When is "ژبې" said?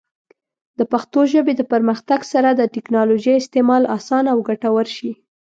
1.33-1.53